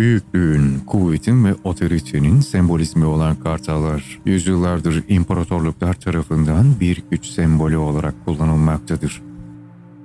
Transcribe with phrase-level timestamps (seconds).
[0.00, 9.22] Büyüklüğün, kuvvetin ve otoritenin sembolizmi olan kartallar, yüzyıllardır imparatorluklar tarafından bir güç sembolü olarak kullanılmaktadır.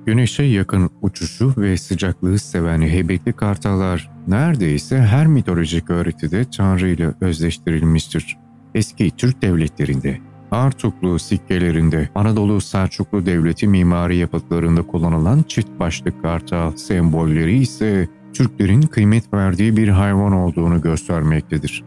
[0.06, 8.38] Güneşe yakın uçuşu ve sıcaklığı seven heybetli kartallar neredeyse her mitolojik öğretide Tanrı ile özleştirilmiştir.
[8.74, 10.20] Eski Türk devletlerinde,
[10.52, 19.34] Artuklu sikkelerinde, Anadolu Selçuklu Devleti mimari yapıtlarında kullanılan çift başlı kartal sembolleri ise Türklerin kıymet
[19.34, 21.84] verdiği bir hayvan olduğunu göstermektedir.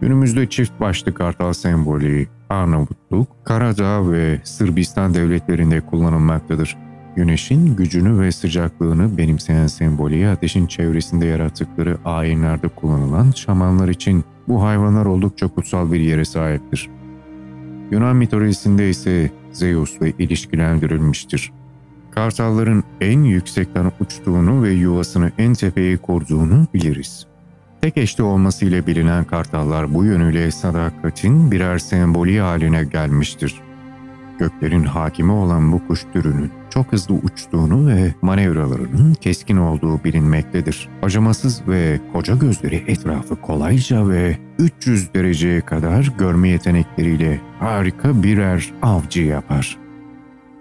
[0.00, 6.76] Günümüzde çift başlı kartal sembolü Arnavutluk, Karadağ ve Sırbistan devletlerinde kullanılmaktadır.
[7.16, 15.06] Güneşin gücünü ve sıcaklığını benimseyen sembolü ateşin çevresinde yarattıkları ayinlerde kullanılan şamanlar için bu hayvanlar
[15.06, 16.90] oldukça kutsal bir yere sahiptir.
[17.90, 21.52] Yunan mitolojisinde ise Zeus'la ilişkilendirilmiştir.
[22.14, 27.26] Kartalların en yüksekten uçtuğunu ve yuvasını en tepeye kurduğunu biliriz.
[27.80, 33.60] Tek eşli olmasıyla bilinen kartallar bu yönüyle sadakatin birer sembolü haline gelmiştir.
[34.38, 40.88] Göklerin hakimi olan bu kuş türünün çok hızlı uçtuğunu ve manevralarının keskin olduğu bilinmektedir.
[41.02, 49.22] Acımasız ve koca gözleri etrafı kolayca ve 300 dereceye kadar görme yetenekleriyle harika birer avcı
[49.22, 49.81] yapar.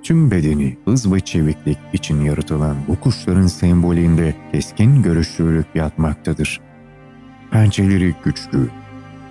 [0.03, 6.61] Tüm bedeni hız ve çeviklik için yaratılan bu kuşların sembolünde keskin görüşlülük yatmaktadır.
[7.51, 8.69] Pençeleri güçlü,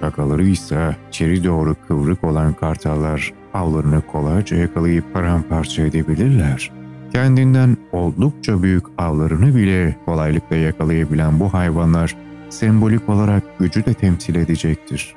[0.00, 6.70] gagaları ise içeri doğru kıvrık olan kartallar avlarını kolayca yakalayıp paramparça edebilirler.
[7.12, 12.16] Kendinden oldukça büyük avlarını bile kolaylıkla yakalayabilen bu hayvanlar
[12.50, 15.14] sembolik olarak gücü de temsil edecektir.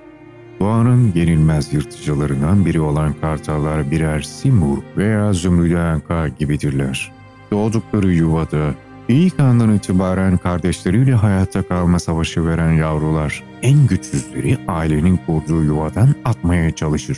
[0.59, 7.11] Doğanın yenilmez yırtıcılarından biri olan kartallar birer simur veya zümrüdü anka gibidirler.
[7.51, 8.73] Doğdukları yuvada
[9.07, 16.71] ilk andan itibaren kardeşleriyle hayatta kalma savaşı veren yavrular en güçsüzleri ailenin kurduğu yuvadan atmaya
[16.71, 17.17] çalışır.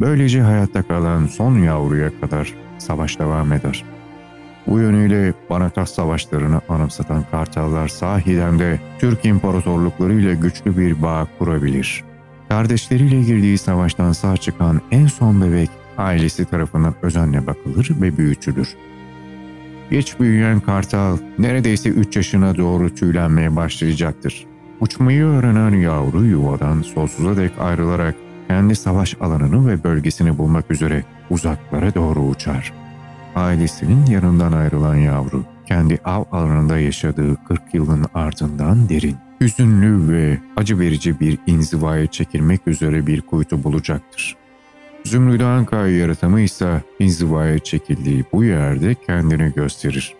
[0.00, 3.84] Böylece hayatta kalan son yavruya kadar savaş devam eder.
[4.66, 12.04] Bu yönüyle Banatas savaşlarını anımsatan kartallar sahiden de Türk imparatorlukları ile güçlü bir bağ kurabilir.
[12.52, 18.68] Kardeşleriyle girdiği savaştan sağ çıkan en son bebek ailesi tarafından özenle bakılır ve büyütülür.
[19.90, 24.46] Geç büyüyen kartal neredeyse 3 yaşına doğru tüylenmeye başlayacaktır.
[24.80, 28.14] Uçmayı öğrenen yavru yuvadan sonsuza dek ayrılarak
[28.48, 32.72] kendi savaş alanını ve bölgesini bulmak üzere uzaklara doğru uçar.
[33.34, 40.78] Ailesinin yanından ayrılan yavru, kendi av alanında yaşadığı 40 yılın ardından derin, hüzünlü ve acı
[40.78, 44.36] verici bir inzivaya çekilmek üzere bir kuytu bulacaktır.
[45.04, 50.14] Zümrüt Anka yaratımı ise inzivaya çekildiği bu yerde kendini gösterir.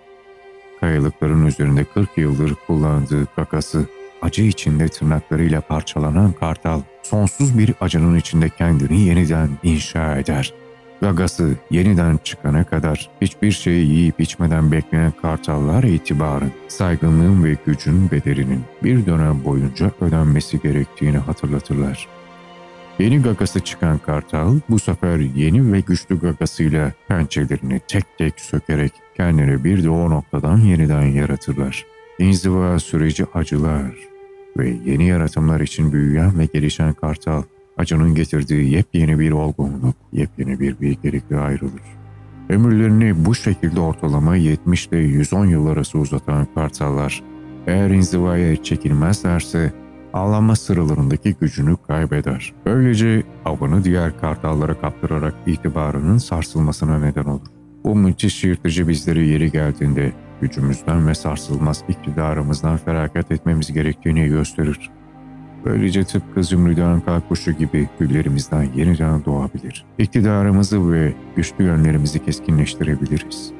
[0.80, 3.86] Kayalıkların üzerinde 40 yıldır kullandığı kakası
[4.22, 10.54] acı içinde tırnaklarıyla parçalanan kartal, sonsuz bir acının içinde kendini yeniden inşa eder.
[11.02, 18.60] Gagası yeniden çıkana kadar hiçbir şeyi yiyip içmeden bekleyen kartallar itibarın, saygınlığın ve gücün bedelinin
[18.82, 22.08] bir dönem boyunca ödenmesi gerektiğini hatırlatırlar.
[22.98, 29.64] Yeni gagası çıkan kartal bu sefer yeni ve güçlü gagasıyla pençelerini tek tek sökerek kendini
[29.64, 31.86] bir de o noktadan yeniden yaratırlar.
[32.18, 33.92] İnziva süreci acılar,
[34.56, 37.42] ve yeni yaratımlar için büyüyen ve gelişen kartal,
[37.82, 41.82] acının getirdiği yepyeni bir olgunluk, yepyeni bir bilgelikle ayrılır.
[42.48, 47.22] Ömürlerini bu şekilde ortalama 70 ile 110 yıl arası uzatan kartallar,
[47.66, 49.72] eğer inzivaya çekilmezlerse
[50.12, 52.52] avlanma sıralarındaki gücünü kaybeder.
[52.66, 57.46] Böylece avını diğer kartallara kaptırarak itibarının sarsılmasına neden olur.
[57.84, 64.90] Bu müthiş yırtıcı bizleri yeri geldiğinde gücümüzden ve sarsılmaz iktidarımızdan feragat etmemiz gerektiğini gösterir.
[65.64, 69.84] Böylece tıpkı zümrüdü anka kuşu gibi güllerimizden yeniden doğabilir.
[69.98, 73.52] İktidarımızı ve güçlü yönlerimizi keskinleştirebiliriz.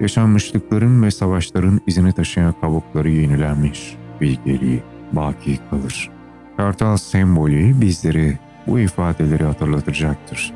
[0.00, 4.82] Yaşanmışlıkların ve savaşların izini taşıyan kavukları yenilenmiş, bilgeliği
[5.12, 6.10] baki kalır.
[6.56, 10.52] Kartal sembolü bizleri bu ifadeleri hatırlatacaktır.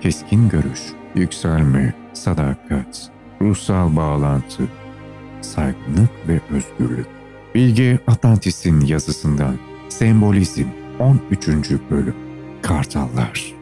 [0.00, 0.80] Keskin görüş,
[1.14, 3.10] yükselme, sadakat,
[3.40, 4.62] ruhsal bağlantı,
[5.40, 7.06] saygınlık ve özgürlük.
[7.54, 9.54] Bilge Atlantis'in yazısından
[9.92, 10.64] Sembolizm
[10.98, 11.48] 13.
[11.90, 12.14] Bölüm
[12.62, 13.61] Kartallar